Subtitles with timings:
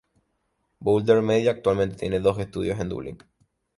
[0.79, 3.19] Boulder Media actualmente tiene dos estudios en Dublin.